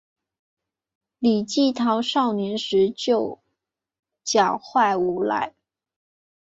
[1.19, 3.39] 李继韬少年时就
[4.25, 5.53] 狡狯无赖。